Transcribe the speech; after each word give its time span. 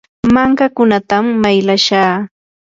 mankakunatam 0.33 1.25
maylashaa. 1.43 2.13